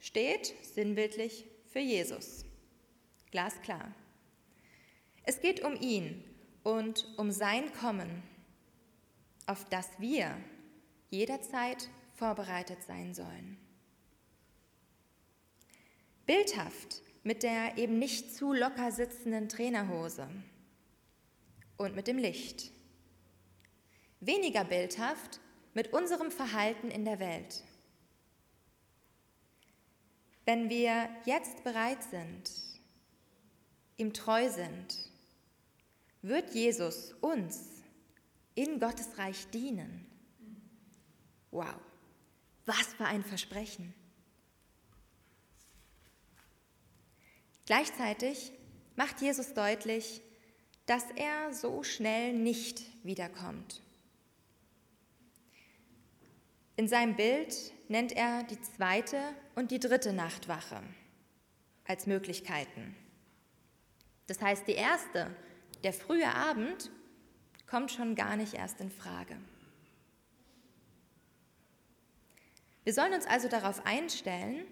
steht 0.00 0.54
sinnbildlich 0.62 1.46
für 1.70 1.78
Jesus. 1.78 2.44
Glasklar. 3.30 3.92
Es 5.24 5.40
geht 5.40 5.62
um 5.62 5.74
ihn 5.76 6.22
und 6.62 7.06
um 7.16 7.30
sein 7.30 7.72
Kommen, 7.72 8.22
auf 9.46 9.64
das 9.70 9.88
wir 9.98 10.36
jederzeit 11.10 11.88
vorbereitet 12.14 12.82
sein 12.82 13.14
sollen. 13.14 13.58
Bildhaft 16.32 17.02
mit 17.24 17.42
der 17.42 17.76
eben 17.76 17.98
nicht 17.98 18.34
zu 18.34 18.54
locker 18.54 18.90
sitzenden 18.90 19.50
Trainerhose 19.50 20.26
und 21.76 21.94
mit 21.94 22.06
dem 22.06 22.16
Licht. 22.16 22.70
Weniger 24.20 24.64
bildhaft 24.64 25.40
mit 25.74 25.92
unserem 25.92 26.30
Verhalten 26.30 26.90
in 26.90 27.04
der 27.04 27.18
Welt. 27.18 27.62
Wenn 30.46 30.70
wir 30.70 31.06
jetzt 31.26 31.64
bereit 31.64 32.02
sind, 32.02 32.50
ihm 33.98 34.14
treu 34.14 34.48
sind, 34.48 35.10
wird 36.22 36.54
Jesus 36.54 37.12
uns 37.20 37.82
in 38.54 38.80
Gottes 38.80 39.18
Reich 39.18 39.50
dienen. 39.50 40.06
Wow, 41.50 41.76
was 42.64 42.86
für 42.94 43.04
ein 43.04 43.22
Versprechen. 43.22 43.92
Gleichzeitig 47.66 48.52
macht 48.96 49.20
Jesus 49.20 49.54
deutlich, 49.54 50.22
dass 50.86 51.04
er 51.16 51.52
so 51.52 51.82
schnell 51.82 52.32
nicht 52.32 52.82
wiederkommt. 53.04 53.82
In 56.76 56.88
seinem 56.88 57.14
Bild 57.14 57.54
nennt 57.88 58.12
er 58.12 58.42
die 58.44 58.60
zweite 58.60 59.20
und 59.54 59.70
die 59.70 59.78
dritte 59.78 60.12
Nachtwache 60.12 60.82
als 61.86 62.06
Möglichkeiten. 62.06 62.96
Das 64.26 64.40
heißt, 64.40 64.66
die 64.66 64.72
erste, 64.72 65.34
der 65.84 65.92
frühe 65.92 66.28
Abend, 66.28 66.90
kommt 67.66 67.90
schon 67.90 68.14
gar 68.14 68.36
nicht 68.36 68.54
erst 68.54 68.80
in 68.80 68.90
Frage. 68.90 69.36
Wir 72.84 72.92
sollen 72.92 73.12
uns 73.12 73.26
also 73.26 73.48
darauf 73.48 73.86
einstellen, 73.86 74.64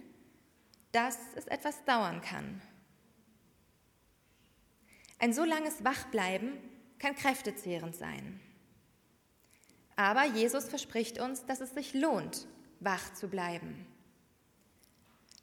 dass 0.92 1.18
es 1.36 1.46
etwas 1.46 1.84
dauern 1.84 2.20
kann. 2.20 2.60
Ein 5.20 5.34
so 5.34 5.44
langes 5.44 5.84
Wachbleiben 5.84 6.54
kann 6.98 7.14
kräftezehrend 7.14 7.94
sein. 7.94 8.40
Aber 9.96 10.24
Jesus 10.24 10.64
verspricht 10.64 11.20
uns, 11.20 11.44
dass 11.44 11.60
es 11.60 11.74
sich 11.74 11.92
lohnt, 11.92 12.46
wach 12.80 13.12
zu 13.12 13.28
bleiben. 13.28 13.86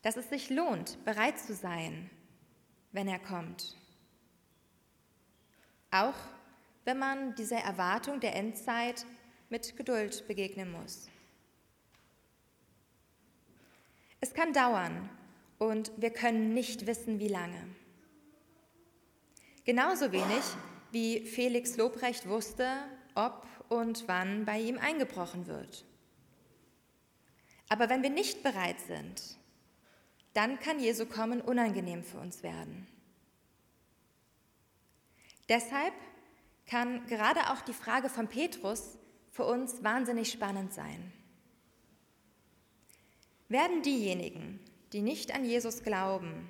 Dass 0.01 0.17
es 0.17 0.29
sich 0.29 0.49
lohnt, 0.49 1.03
bereit 1.05 1.37
zu 1.37 1.53
sein, 1.53 2.09
wenn 2.91 3.07
er 3.07 3.19
kommt. 3.19 3.77
Auch 5.91 6.15
wenn 6.83 6.97
man 6.97 7.35
dieser 7.35 7.59
Erwartung 7.59 8.19
der 8.19 8.35
Endzeit 8.35 9.05
mit 9.49 9.77
Geduld 9.77 10.27
begegnen 10.27 10.71
muss. 10.71 11.07
Es 14.21 14.33
kann 14.33 14.53
dauern 14.53 15.07
und 15.59 15.91
wir 15.97 16.09
können 16.09 16.55
nicht 16.55 16.87
wissen, 16.87 17.19
wie 17.19 17.27
lange. 17.27 17.61
Genauso 19.67 20.13
wenig 20.13 20.43
wie 20.91 21.25
Felix 21.25 21.75
Lobrecht 21.75 22.29
wusste, 22.29 22.69
ob 23.15 23.45
und 23.67 24.07
wann 24.07 24.45
bei 24.45 24.61
ihm 24.61 24.77
eingebrochen 24.77 25.45
wird. 25.45 25.83
Aber 27.67 27.89
wenn 27.89 28.01
wir 28.01 28.09
nicht 28.09 28.43
bereit 28.43 28.79
sind, 28.79 29.21
dann 30.31 30.57
kann 30.61 30.79
Jesu 30.79 31.05
kommen 31.05 31.41
unangenehm 31.41 32.05
für 32.05 32.17
uns 32.17 32.43
werden. 32.43 32.87
Deshalb 35.49 35.93
kann 36.65 37.05
gerade 37.07 37.51
auch 37.51 37.59
die 37.59 37.73
Frage 37.73 38.07
von 38.07 38.29
Petrus 38.29 38.97
für 39.31 39.43
uns 39.43 39.83
wahnsinnig 39.83 40.31
spannend 40.31 40.71
sein. 40.71 41.11
Werden 43.49 43.81
diejenigen, 43.81 44.61
die 44.93 45.01
nicht 45.01 45.35
an 45.35 45.43
Jesus 45.43 45.83
glauben, 45.83 46.49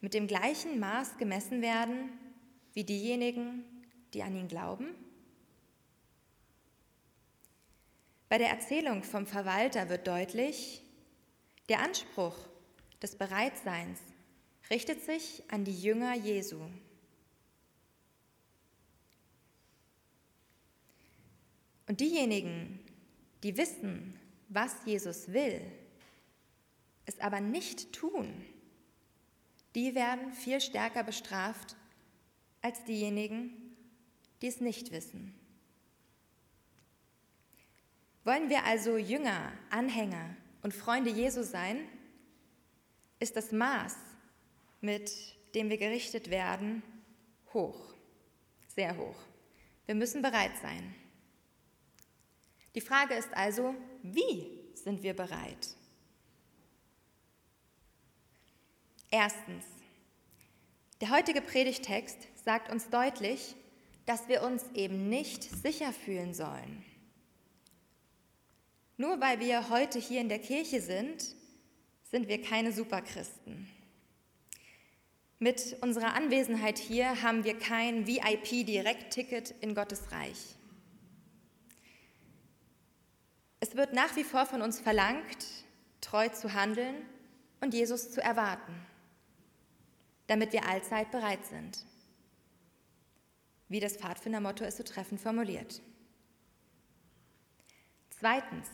mit 0.00 0.14
dem 0.14 0.26
gleichen 0.26 0.80
Maß 0.80 1.18
gemessen 1.18 1.60
werden 1.60 2.18
wie 2.72 2.84
diejenigen, 2.84 3.64
die 4.14 4.22
an 4.22 4.36
ihn 4.36 4.48
glauben? 4.48 4.88
Bei 8.28 8.38
der 8.38 8.48
Erzählung 8.48 9.02
vom 9.02 9.26
Verwalter 9.26 9.88
wird 9.90 10.06
deutlich, 10.06 10.82
der 11.68 11.80
Anspruch 11.80 12.36
des 13.02 13.16
Bereitseins 13.16 14.00
richtet 14.70 15.04
sich 15.04 15.42
an 15.48 15.64
die 15.64 15.78
Jünger 15.78 16.14
Jesu. 16.14 16.60
Und 21.86 22.00
diejenigen, 22.00 22.80
die 23.42 23.56
wissen, 23.58 24.18
was 24.48 24.76
Jesus 24.86 25.32
will, 25.32 25.60
es 27.04 27.20
aber 27.20 27.40
nicht 27.40 27.92
tun, 27.92 28.46
die 29.74 29.94
werden 29.94 30.32
viel 30.32 30.60
stärker 30.60 31.04
bestraft 31.04 31.76
als 32.62 32.84
diejenigen, 32.84 33.52
die 34.40 34.46
es 34.46 34.60
nicht 34.60 34.92
wissen. 34.92 35.34
Wollen 38.24 38.48
wir 38.48 38.64
also 38.64 38.96
Jünger, 38.96 39.52
Anhänger 39.70 40.36
und 40.62 40.72
Freunde 40.72 41.10
Jesu 41.10 41.42
sein, 41.42 41.88
ist 43.18 43.36
das 43.36 43.52
Maß, 43.52 43.96
mit 44.80 45.12
dem 45.54 45.68
wir 45.70 45.78
gerichtet 45.78 46.30
werden, 46.30 46.82
hoch, 47.52 47.94
sehr 48.68 48.96
hoch. 48.96 49.16
Wir 49.86 49.94
müssen 49.94 50.22
bereit 50.22 50.52
sein. 50.62 50.94
Die 52.74 52.80
Frage 52.80 53.14
ist 53.14 53.32
also, 53.34 53.74
wie 54.02 54.60
sind 54.74 55.02
wir 55.02 55.14
bereit? 55.14 55.68
Erstens, 59.10 59.64
der 61.02 61.10
heutige 61.10 61.40
Predigtext 61.40 62.16
sagt 62.44 62.70
uns 62.70 62.88
deutlich, 62.88 63.56
dass 64.06 64.28
wir 64.28 64.44
uns 64.44 64.62
eben 64.72 65.08
nicht 65.08 65.42
sicher 65.42 65.92
fühlen 65.92 66.32
sollen. 66.32 66.84
Nur 68.96 69.20
weil 69.20 69.40
wir 69.40 69.68
heute 69.68 69.98
hier 69.98 70.20
in 70.20 70.28
der 70.28 70.38
Kirche 70.38 70.80
sind, 70.80 71.34
sind 72.08 72.28
wir 72.28 72.40
keine 72.40 72.72
Superchristen. 72.72 73.68
Mit 75.40 75.76
unserer 75.80 76.14
Anwesenheit 76.14 76.78
hier 76.78 77.20
haben 77.20 77.42
wir 77.42 77.58
kein 77.58 78.06
VIP-Direktticket 78.06 79.56
in 79.60 79.74
Gottes 79.74 80.12
Reich. 80.12 80.54
Es 83.58 83.74
wird 83.74 83.92
nach 83.92 84.14
wie 84.14 84.22
vor 84.22 84.46
von 84.46 84.62
uns 84.62 84.78
verlangt, 84.78 85.48
treu 86.00 86.28
zu 86.28 86.54
handeln 86.54 86.94
und 87.60 87.74
Jesus 87.74 88.12
zu 88.12 88.22
erwarten, 88.22 88.72
damit 90.26 90.52
wir 90.52 90.66
allzeit 90.68 91.10
bereit 91.10 91.44
sind, 91.46 91.84
wie 93.68 93.80
das 93.80 93.96
Pfadfindermotto 93.96 94.64
es 94.64 94.76
so 94.76 94.82
treffend 94.82 95.20
formuliert. 95.20 95.80
Zweitens, 98.10 98.68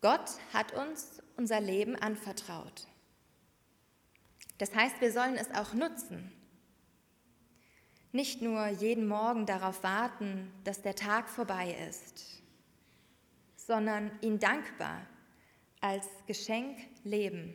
Gott 0.00 0.30
hat 0.52 0.72
uns 0.72 1.22
unser 1.36 1.60
Leben 1.60 1.96
anvertraut. 1.96 2.86
Das 4.58 4.74
heißt, 4.74 5.00
wir 5.00 5.12
sollen 5.12 5.36
es 5.36 5.50
auch 5.54 5.74
nutzen. 5.74 6.32
Nicht 8.12 8.40
nur 8.40 8.66
jeden 8.68 9.06
Morgen 9.06 9.44
darauf 9.44 9.82
warten, 9.82 10.50
dass 10.64 10.82
der 10.82 10.94
Tag 10.94 11.28
vorbei 11.28 11.76
ist, 11.88 12.42
sondern 13.56 14.10
ihn 14.22 14.38
dankbar 14.38 15.06
als 15.80 16.06
Geschenk 16.26 16.78
leben. 17.04 17.54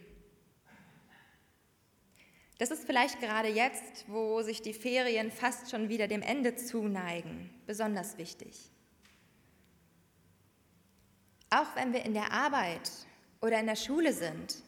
Das 2.64 2.72
ist 2.72 2.86
vielleicht 2.86 3.20
gerade 3.20 3.50
jetzt, 3.50 4.06
wo 4.08 4.42
sich 4.42 4.62
die 4.62 4.72
Ferien 4.72 5.32
fast 5.32 5.70
schon 5.70 5.90
wieder 5.90 6.08
dem 6.08 6.22
Ende 6.22 6.56
zuneigen, 6.56 7.50
besonders 7.68 8.18
wichtig. 8.18 8.72
Auch 11.50 11.76
wenn 11.76 11.92
wir 11.92 12.06
in 12.06 12.14
der 12.14 12.32
Arbeit 12.32 12.90
oder 13.42 13.60
in 13.60 13.66
der 13.66 13.76
Schule 13.76 14.14
sind, 14.14 14.64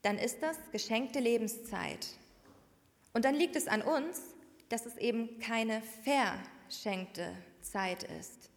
dann 0.00 0.16
ist 0.16 0.42
das 0.42 0.56
geschenkte 0.72 1.20
Lebenszeit. 1.20 2.06
Und 3.12 3.26
dann 3.26 3.34
liegt 3.34 3.54
es 3.54 3.68
an 3.68 3.82
uns, 3.82 4.22
dass 4.70 4.86
es 4.86 4.96
eben 4.96 5.40
keine 5.40 5.82
verschenkte 6.02 7.36
Zeit 7.60 8.02
ist, 8.18 8.48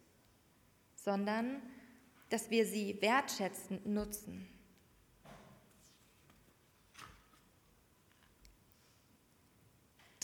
sondern 0.96 1.60
dass 2.30 2.48
wir 2.48 2.64
sie 2.64 2.96
wertschätzend 3.02 3.84
nutzen. 3.84 4.48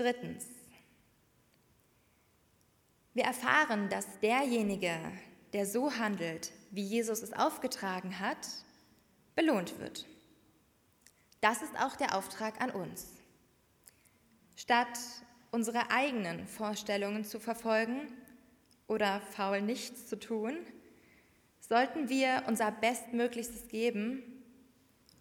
Drittens. 0.00 0.46
Wir 3.12 3.24
erfahren, 3.24 3.90
dass 3.90 4.18
derjenige, 4.20 4.98
der 5.52 5.66
so 5.66 5.94
handelt, 5.98 6.52
wie 6.70 6.84
Jesus 6.84 7.20
es 7.20 7.34
aufgetragen 7.34 8.18
hat, 8.18 8.48
belohnt 9.36 9.78
wird. 9.78 10.06
Das 11.42 11.60
ist 11.60 11.78
auch 11.78 11.96
der 11.96 12.16
Auftrag 12.16 12.62
an 12.62 12.70
uns. 12.70 13.08
Statt 14.56 14.98
unsere 15.50 15.90
eigenen 15.90 16.46
Vorstellungen 16.46 17.26
zu 17.26 17.38
verfolgen 17.38 18.10
oder 18.86 19.20
faul 19.20 19.60
nichts 19.60 20.06
zu 20.06 20.18
tun, 20.18 20.56
sollten 21.60 22.08
wir 22.08 22.44
unser 22.46 22.72
Bestmöglichstes 22.72 23.68
geben, 23.68 24.22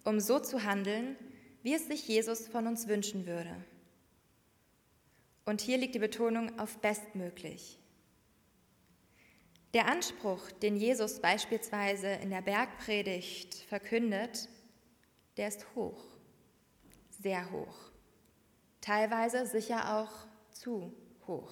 um 0.05 0.21
so 0.21 0.39
zu 0.39 0.63
handeln, 0.63 1.17
wie 1.63 1.73
es 1.73 1.87
sich 1.87 2.07
Jesus 2.07 2.47
von 2.47 2.65
uns 2.65 2.87
wünschen 2.87 3.27
würde. 3.27 3.53
Und 5.49 5.61
hier 5.61 5.79
liegt 5.79 5.95
die 5.95 5.99
Betonung 5.99 6.59
auf 6.59 6.77
bestmöglich. 6.77 7.79
Der 9.73 9.87
Anspruch, 9.87 10.51
den 10.51 10.77
Jesus 10.77 11.19
beispielsweise 11.19 12.07
in 12.07 12.29
der 12.29 12.43
Bergpredigt 12.43 13.55
verkündet, 13.67 14.47
der 15.37 15.47
ist 15.47 15.65
hoch, 15.73 16.03
sehr 17.09 17.49
hoch, 17.49 17.75
teilweise 18.79 19.47
sicher 19.47 19.97
auch 19.97 20.27
zu 20.51 20.93
hoch. 21.25 21.51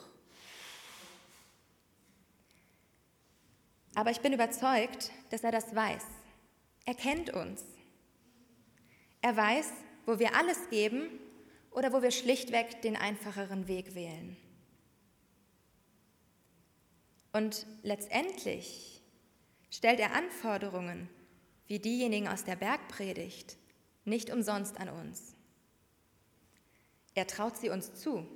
Aber 3.96 4.12
ich 4.12 4.22
bin 4.22 4.32
überzeugt, 4.32 5.12
dass 5.32 5.44
er 5.44 5.52
das 5.52 5.74
weiß. 5.74 6.06
Er 6.86 6.94
kennt 6.94 7.32
uns. 7.32 7.64
Er 9.24 9.36
weiß, 9.36 9.72
wo 10.06 10.20
wir 10.20 10.36
alles 10.36 10.70
geben 10.70 11.10
oder 11.78 11.94
wo 11.94 12.02
wir 12.02 12.10
schlichtweg 12.10 12.82
den 12.82 12.96
einfacheren 12.96 13.68
Weg 13.68 13.94
wählen. 13.94 14.36
Und 17.32 17.68
letztendlich 17.84 19.04
stellt 19.70 20.00
er 20.00 20.16
Anforderungen 20.16 21.08
wie 21.68 21.78
diejenigen 21.78 22.30
aus 22.30 22.44
der 22.46 22.56
Bergpredigt 22.56 23.58
nicht 24.06 24.32
umsonst 24.32 24.80
an 24.80 24.90
uns. 24.90 25.36
Er 27.14 27.28
traut 27.28 27.56
sie 27.58 27.70
uns 27.70 27.94
zu. 27.94 28.28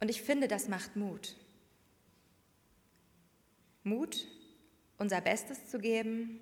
Und 0.00 0.08
ich 0.08 0.20
finde, 0.20 0.48
das 0.48 0.66
macht 0.66 0.96
Mut. 0.96 1.36
Mut, 3.84 4.26
unser 4.98 5.20
Bestes 5.20 5.68
zu 5.68 5.78
geben 5.78 6.40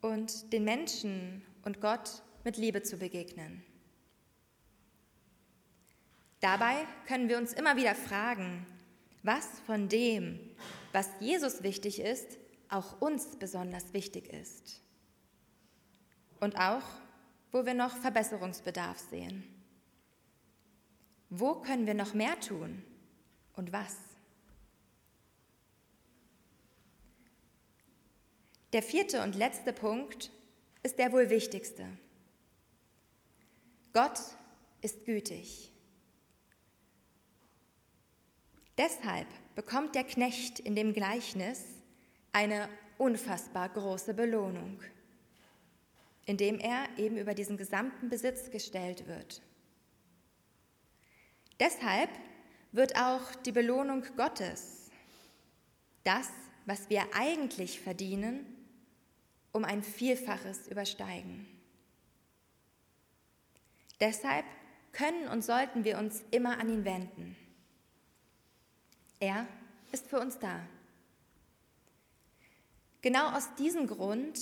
und 0.00 0.50
den 0.54 0.64
Menschen 0.64 1.44
und 1.62 1.82
Gott 1.82 2.22
mit 2.42 2.56
Liebe 2.56 2.82
zu 2.82 2.96
begegnen. 2.96 3.67
Dabei 6.40 6.86
können 7.06 7.28
wir 7.28 7.38
uns 7.38 7.52
immer 7.52 7.76
wieder 7.76 7.94
fragen, 7.94 8.66
was 9.22 9.46
von 9.66 9.88
dem, 9.88 10.38
was 10.92 11.08
Jesus 11.20 11.62
wichtig 11.62 12.00
ist, 12.00 12.38
auch 12.68 13.00
uns 13.00 13.36
besonders 13.36 13.92
wichtig 13.92 14.32
ist. 14.32 14.80
Und 16.40 16.56
auch, 16.56 16.84
wo 17.50 17.66
wir 17.66 17.74
noch 17.74 17.96
Verbesserungsbedarf 17.96 18.98
sehen. 18.98 19.42
Wo 21.30 21.56
können 21.56 21.86
wir 21.86 21.94
noch 21.94 22.14
mehr 22.14 22.38
tun 22.40 22.82
und 23.54 23.72
was? 23.72 23.96
Der 28.72 28.82
vierte 28.82 29.22
und 29.22 29.34
letzte 29.34 29.72
Punkt 29.72 30.30
ist 30.82 30.98
der 30.98 31.12
wohl 31.12 31.30
wichtigste. 31.30 31.86
Gott 33.92 34.20
ist 34.82 35.04
gütig. 35.06 35.72
Deshalb 38.78 39.26
bekommt 39.56 39.96
der 39.96 40.04
Knecht 40.04 40.60
in 40.60 40.76
dem 40.76 40.92
Gleichnis 40.92 41.64
eine 42.32 42.68
unfassbar 42.96 43.68
große 43.68 44.14
Belohnung, 44.14 44.80
indem 46.26 46.60
er 46.60 46.86
eben 46.96 47.18
über 47.18 47.34
diesen 47.34 47.56
gesamten 47.56 48.08
Besitz 48.08 48.52
gestellt 48.52 49.08
wird. 49.08 49.42
Deshalb 51.58 52.10
wird 52.70 52.96
auch 52.96 53.34
die 53.44 53.50
Belohnung 53.50 54.04
Gottes, 54.16 54.90
das, 56.04 56.28
was 56.64 56.88
wir 56.88 57.02
eigentlich 57.14 57.80
verdienen, 57.80 58.46
um 59.50 59.64
ein 59.64 59.82
Vielfaches 59.82 60.68
übersteigen. 60.68 61.48
Deshalb 63.98 64.44
können 64.92 65.26
und 65.26 65.42
sollten 65.42 65.82
wir 65.82 65.98
uns 65.98 66.22
immer 66.30 66.60
an 66.60 66.68
ihn 66.68 66.84
wenden. 66.84 67.36
Er 69.20 69.46
ist 69.92 70.06
für 70.06 70.20
uns 70.20 70.38
da. 70.38 70.60
Genau 73.00 73.30
aus 73.30 73.54
diesem 73.54 73.86
Grund 73.86 74.38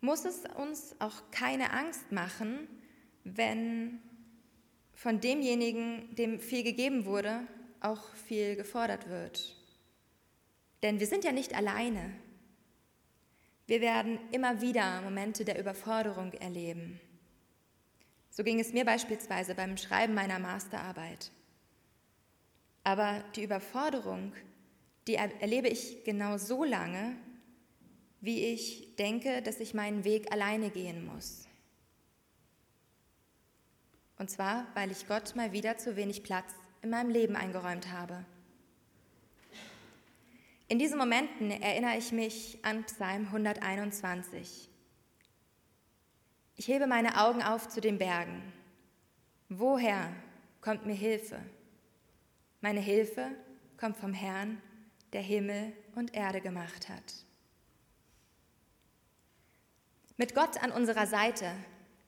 muss 0.00 0.24
es 0.24 0.42
uns 0.56 0.94
auch 0.98 1.30
keine 1.30 1.72
Angst 1.72 2.12
machen, 2.12 2.68
wenn 3.24 4.00
von 4.94 5.20
demjenigen, 5.20 6.14
dem 6.14 6.40
viel 6.40 6.62
gegeben 6.62 7.04
wurde, 7.04 7.46
auch 7.80 8.14
viel 8.14 8.56
gefordert 8.56 9.08
wird. 9.08 9.56
Denn 10.82 11.00
wir 11.00 11.06
sind 11.06 11.24
ja 11.24 11.32
nicht 11.32 11.54
alleine. 11.54 12.12
Wir 13.66 13.80
werden 13.80 14.18
immer 14.30 14.60
wieder 14.60 15.02
Momente 15.02 15.44
der 15.44 15.58
Überforderung 15.58 16.32
erleben. 16.34 17.00
So 18.30 18.44
ging 18.44 18.60
es 18.60 18.72
mir 18.72 18.84
beispielsweise 18.84 19.54
beim 19.54 19.76
Schreiben 19.76 20.14
meiner 20.14 20.38
Masterarbeit. 20.38 21.30
Aber 22.86 23.24
die 23.34 23.42
Überforderung, 23.42 24.32
die 25.08 25.16
erlebe 25.16 25.66
ich 25.66 26.04
genau 26.04 26.38
so 26.38 26.62
lange, 26.62 27.16
wie 28.20 28.44
ich 28.44 28.94
denke, 28.94 29.42
dass 29.42 29.58
ich 29.58 29.74
meinen 29.74 30.04
Weg 30.04 30.30
alleine 30.30 30.70
gehen 30.70 31.04
muss. 31.04 31.48
Und 34.18 34.30
zwar, 34.30 34.68
weil 34.74 34.92
ich 34.92 35.08
Gott 35.08 35.34
mal 35.34 35.50
wieder 35.50 35.78
zu 35.78 35.96
wenig 35.96 36.22
Platz 36.22 36.54
in 36.80 36.90
meinem 36.90 37.10
Leben 37.10 37.34
eingeräumt 37.34 37.90
habe. 37.90 38.24
In 40.68 40.78
diesen 40.78 40.96
Momenten 40.96 41.50
erinnere 41.50 41.98
ich 41.98 42.12
mich 42.12 42.60
an 42.62 42.84
Psalm 42.84 43.24
121. 43.26 44.68
Ich 46.54 46.68
hebe 46.68 46.86
meine 46.86 47.20
Augen 47.20 47.42
auf 47.42 47.68
zu 47.68 47.80
den 47.80 47.98
Bergen. 47.98 48.52
Woher 49.48 50.14
kommt 50.60 50.86
mir 50.86 50.94
Hilfe? 50.94 51.40
Meine 52.66 52.80
Hilfe 52.80 53.30
kommt 53.76 53.96
vom 53.96 54.12
Herrn, 54.12 54.60
der 55.12 55.20
Himmel 55.20 55.72
und 55.94 56.16
Erde 56.16 56.40
gemacht 56.40 56.88
hat. 56.88 57.14
Mit 60.16 60.34
Gott 60.34 60.60
an 60.60 60.72
unserer 60.72 61.06
Seite 61.06 61.54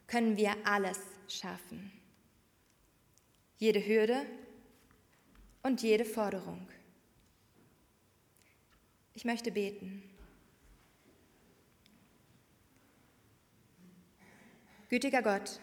können 0.09 0.37
wir 0.37 0.57
alles 0.64 0.99
schaffen. 1.29 1.92
Jede 3.59 3.87
Hürde 3.87 4.27
und 5.62 5.81
jede 5.81 6.05
Forderung. 6.05 6.68
Ich 9.14 9.25
möchte 9.25 9.53
beten. 9.53 10.03
Gütiger 14.88 15.23
Gott, 15.23 15.61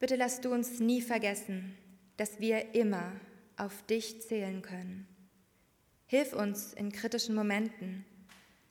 bitte 0.00 0.16
lass 0.16 0.40
du 0.40 0.52
uns 0.52 0.80
nie 0.80 1.00
vergessen, 1.00 1.78
dass 2.16 2.40
wir 2.40 2.74
immer 2.74 3.12
auf 3.56 3.82
dich 3.86 4.22
zählen 4.22 4.62
können. 4.62 5.06
Hilf 6.06 6.32
uns 6.32 6.72
in 6.72 6.92
kritischen 6.92 7.34
Momenten, 7.34 8.04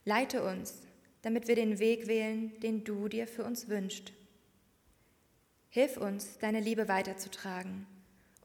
leite 0.06 0.44
uns, 0.44 0.82
damit 1.22 1.48
wir 1.48 1.56
den 1.56 1.80
Weg 1.80 2.08
wählen, 2.08 2.60
den 2.60 2.84
du 2.84 3.08
dir 3.08 3.28
für 3.28 3.44
uns 3.44 3.68
wünschst. 3.68 4.14
Hilf 5.70 5.98
uns, 5.98 6.38
deine 6.40 6.60
Liebe 6.60 6.88
weiterzutragen, 6.88 7.88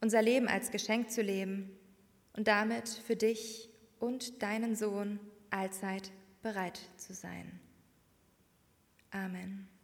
unser 0.00 0.22
Leben 0.22 0.48
als 0.48 0.70
Geschenk 0.70 1.10
zu 1.10 1.22
leben 1.22 1.76
und 2.34 2.48
damit 2.48 2.88
für 2.88 3.16
dich 3.16 3.68
und 3.98 4.42
deinen 4.42 4.76
Sohn 4.76 5.18
allzeit 5.50 6.10
bereit 6.42 6.80
zu 6.96 7.14
sein. 7.14 7.60
Amen. 9.10 9.75